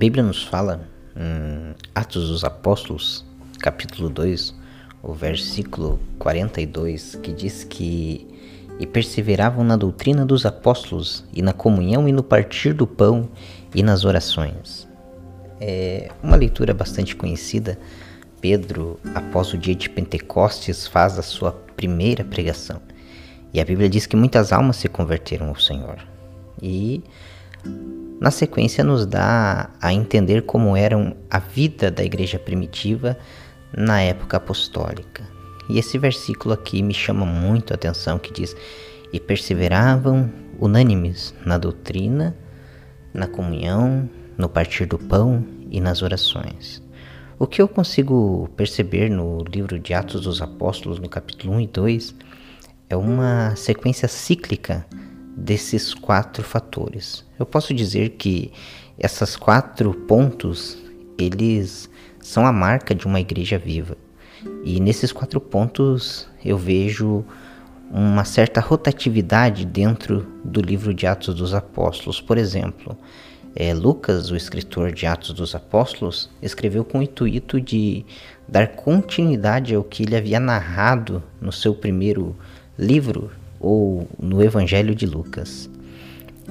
[0.00, 3.22] Bíblia nos fala em Atos dos Apóstolos,
[3.58, 4.54] capítulo 2,
[5.02, 8.26] o versículo 42, que diz que
[8.78, 13.28] e perseveravam na doutrina dos apóstolos e na comunhão e no partir do pão
[13.74, 14.88] e nas orações.
[15.60, 17.78] É uma leitura bastante conhecida.
[18.40, 22.80] Pedro, após o dia de Pentecostes, faz a sua primeira pregação.
[23.52, 25.98] E a Bíblia diz que muitas almas se converteram ao Senhor.
[26.62, 27.04] E
[28.20, 30.96] na sequência nos dá a entender como era
[31.30, 33.16] a vida da igreja primitiva
[33.76, 35.24] na época apostólica.
[35.68, 38.54] E esse versículo aqui me chama muito a atenção que diz:
[39.12, 42.36] "E perseveravam unânimes na doutrina,
[43.14, 46.82] na comunhão, no partir do pão e nas orações."
[47.38, 51.66] O que eu consigo perceber no livro de Atos dos Apóstolos, no capítulo 1 e
[51.68, 52.14] 2,
[52.90, 54.84] é uma sequência cíclica
[55.40, 57.24] desses quatro fatores.
[57.38, 58.52] Eu posso dizer que
[58.98, 60.76] essas quatro pontos,
[61.18, 61.88] eles
[62.20, 63.96] são a marca de uma igreja viva.
[64.64, 67.24] E nesses quatro pontos eu vejo
[67.90, 72.20] uma certa rotatividade dentro do livro de Atos dos Apóstolos.
[72.20, 72.96] Por exemplo,
[73.54, 78.04] é, Lucas, o escritor de Atos dos Apóstolos, escreveu com o intuito de
[78.46, 82.36] dar continuidade ao que ele havia narrado no seu primeiro
[82.78, 83.30] livro,
[83.60, 85.70] ou no Evangelho de Lucas.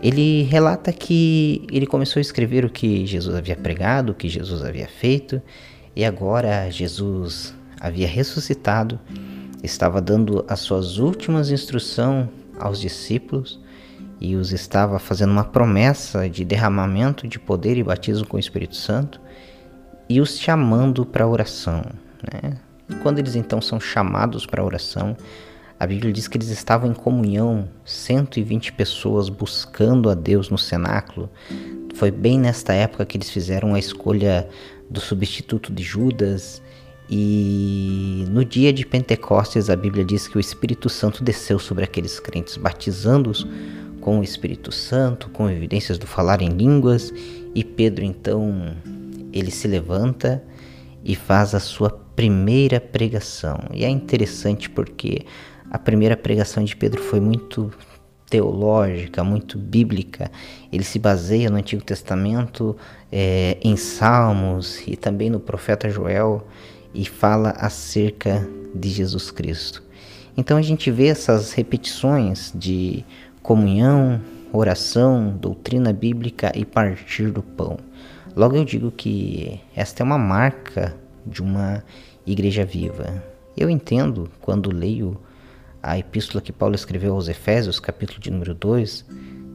[0.00, 4.62] Ele relata que ele começou a escrever o que Jesus havia pregado, o que Jesus
[4.62, 5.42] havia feito,
[5.94, 8.98] e agora Jesus havia ressuscitado,
[9.62, 13.60] estava dando as suas últimas instruções aos discípulos
[14.20, 18.76] e os estava fazendo uma promessa de derramamento de poder e batismo com o Espírito
[18.76, 19.20] Santo
[20.08, 21.84] e os chamando para oração.
[22.32, 22.56] Né?
[22.88, 25.16] E quando eles então são chamados para oração,
[25.82, 31.28] a Bíblia diz que eles estavam em comunhão, 120 pessoas buscando a Deus no cenáculo.
[31.96, 34.48] Foi bem nesta época que eles fizeram a escolha
[34.88, 36.62] do substituto de Judas.
[37.10, 42.20] E no dia de Pentecostes, a Bíblia diz que o Espírito Santo desceu sobre aqueles
[42.20, 43.44] crentes, batizando-os
[44.00, 47.12] com o Espírito Santo, com evidências do falar em línguas.
[47.56, 48.76] E Pedro, então,
[49.32, 50.44] ele se levanta
[51.04, 53.58] e faz a sua primeira pregação.
[53.74, 55.26] E é interessante porque
[55.72, 57.72] a primeira pregação de Pedro foi muito
[58.28, 60.30] teológica, muito bíblica.
[60.70, 62.76] Ele se baseia no Antigo Testamento,
[63.10, 66.46] é, em Salmos e também no profeta Joel
[66.92, 69.82] e fala acerca de Jesus Cristo.
[70.36, 73.02] Então a gente vê essas repetições de
[73.42, 74.20] comunhão,
[74.52, 77.78] oração, doutrina bíblica e partir do pão.
[78.36, 80.94] Logo eu digo que esta é uma marca
[81.26, 81.82] de uma
[82.26, 83.24] igreja viva.
[83.56, 85.18] Eu entendo quando leio
[85.82, 89.04] a epístola que Paulo escreveu aos Efésios, capítulo de número 2,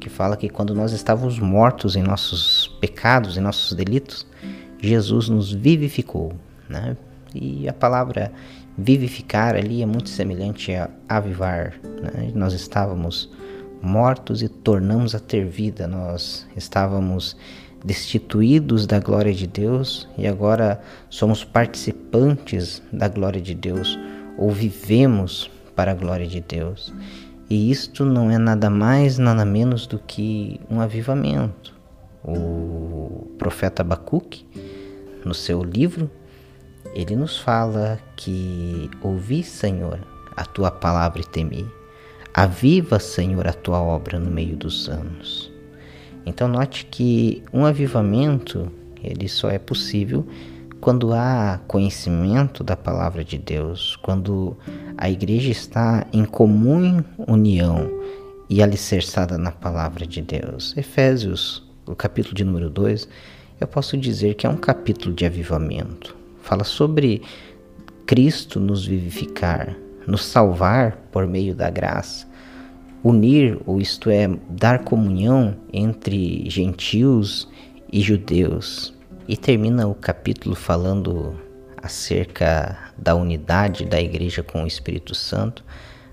[0.00, 4.26] que fala que quando nós estávamos mortos em nossos pecados, em nossos delitos,
[4.80, 6.32] Jesus nos vivificou,
[6.68, 6.96] né?
[7.34, 8.32] E a palavra
[8.76, 12.30] vivificar ali é muito semelhante a avivar, né?
[12.34, 13.30] Nós estávamos
[13.82, 17.36] mortos e tornamos a ter vida, nós estávamos
[17.84, 20.80] destituídos da glória de Deus e agora
[21.10, 23.98] somos participantes da glória de Deus
[24.38, 26.92] ou vivemos para a glória de Deus.
[27.48, 31.74] E isto não é nada mais, nada menos do que um avivamento.
[32.22, 34.46] O profeta Abacuque,
[35.24, 36.10] no seu livro,
[36.94, 40.00] ele nos fala que ouvi, Senhor,
[40.36, 41.66] a tua palavra e temi.
[42.32, 45.52] Aviva, Senhor, a tua obra no meio dos anos.
[46.26, 50.26] Então note que um avivamento, ele só é possível
[50.84, 54.54] quando há conhecimento da palavra de Deus, quando
[54.98, 57.90] a igreja está em comum união
[58.50, 60.76] e alicerçada na palavra de Deus.
[60.76, 63.08] Efésios, o capítulo de número 2,
[63.58, 66.14] eu posso dizer que é um capítulo de avivamento.
[66.42, 67.22] Fala sobre
[68.04, 69.74] Cristo nos vivificar,
[70.06, 72.28] nos salvar por meio da graça,
[73.02, 77.48] unir, ou isto é, dar comunhão entre gentios
[77.90, 78.92] e judeus,
[79.26, 81.34] e termina o capítulo falando
[81.82, 85.64] acerca da unidade da igreja com o Espírito Santo,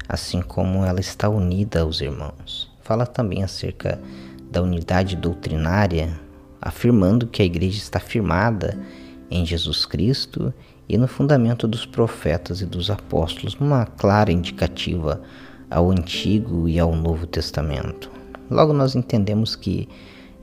[0.08, 2.72] assim como ela está unida aos irmãos.
[2.82, 4.02] Fala também acerca
[4.50, 6.20] da unidade doutrinária,
[6.62, 8.78] afirmando que a igreja está firmada
[9.30, 10.54] em Jesus Cristo
[10.88, 15.22] e no fundamento dos profetas e dos apóstolos, uma clara indicativa
[15.70, 18.12] ao Antigo e ao Novo Testamento.
[18.50, 19.88] Logo, nós entendemos que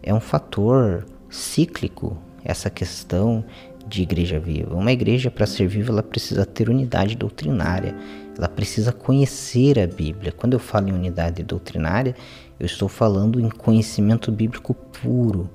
[0.03, 3.45] é um fator cíclico essa questão
[3.87, 4.75] de igreja viva.
[4.75, 7.95] Uma igreja, para ser viva, ela precisa ter unidade doutrinária,
[8.37, 10.31] ela precisa conhecer a Bíblia.
[10.31, 12.15] Quando eu falo em unidade doutrinária,
[12.61, 15.49] eu estou falando em conhecimento bíblico puro.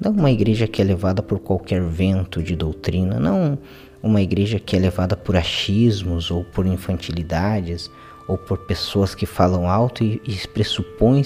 [0.00, 3.58] Não uma igreja que é levada por qualquer vento de doutrina, não
[4.02, 7.90] uma igreja que é levada por achismos ou por infantilidades
[8.28, 11.22] ou por pessoas que falam alto e, e pressupõe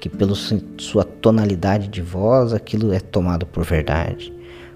[0.00, 0.34] que pela
[0.78, 4.32] sua tonalidade de voz aquilo é tomado por verdade.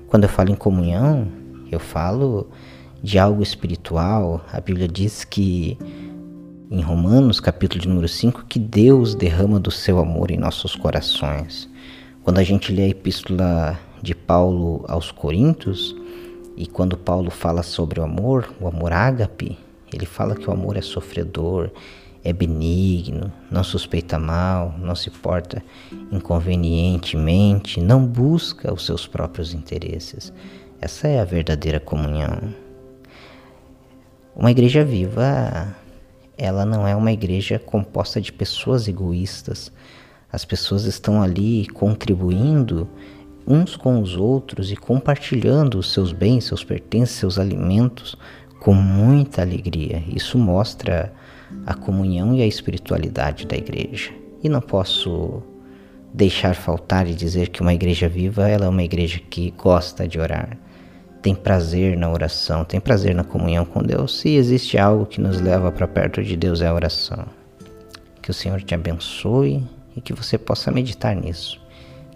[0.07, 1.27] Quando eu falo em comunhão,
[1.73, 2.49] eu falo
[3.03, 4.45] de algo espiritual.
[4.53, 5.79] A Bíblia diz que
[6.71, 11.69] em Romanos, capítulo de número 5, que Deus derrama do seu amor em nossos corações.
[12.23, 15.97] Quando a gente lê a epístola de Paulo aos Coríntios,
[16.57, 19.59] e quando Paulo fala sobre o amor, o amor ágape,
[19.93, 21.71] ele fala que o amor é sofredor,
[22.25, 25.63] é benigno, não suspeita mal, não se porta
[26.11, 30.33] inconvenientemente, não busca os seus próprios interesses.
[30.81, 32.55] Essa é a verdadeira comunhão.
[34.35, 35.77] Uma igreja viva,
[36.37, 39.71] ela não é uma igreja composta de pessoas egoístas.
[40.33, 42.89] As pessoas estão ali contribuindo
[43.47, 48.17] uns com os outros e compartilhando os seus bens, seus pertences, seus alimentos
[48.61, 50.03] com muita alegria.
[50.09, 51.13] Isso mostra
[51.67, 54.11] a comunhão e a espiritualidade da igreja.
[54.43, 55.43] E não posso
[56.13, 60.19] deixar faltar e dizer que uma igreja viva ela é uma igreja que gosta de
[60.19, 60.57] orar,
[61.21, 64.21] tem prazer na oração, tem prazer na comunhão com Deus.
[64.21, 67.25] Se existe algo que nos leva para perto de Deus é a oração.
[68.21, 69.65] Que o Senhor te abençoe
[69.97, 71.59] e que você possa meditar nisso.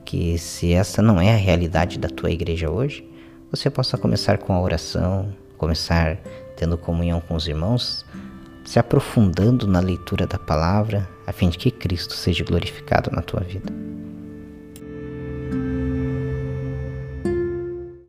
[0.04, 3.02] Que se essa não é a realidade da tua igreja hoje,
[3.50, 6.18] você possa começar com a oração, começar
[6.54, 8.04] tendo comunhão com os irmãos,
[8.68, 13.40] se aprofundando na leitura da palavra, a fim de que Cristo seja glorificado na tua
[13.40, 13.72] vida.